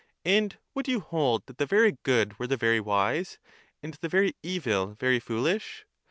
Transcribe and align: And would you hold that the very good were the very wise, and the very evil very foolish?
And 0.25 0.57
would 0.73 0.87
you 0.87 0.99
hold 1.01 1.45
that 1.45 1.59
the 1.59 1.67
very 1.67 1.99
good 2.01 2.39
were 2.39 2.47
the 2.47 2.57
very 2.57 2.79
wise, 2.79 3.37
and 3.83 3.93
the 3.93 4.09
very 4.09 4.35
evil 4.41 4.95
very 4.95 5.19
foolish? 5.19 5.85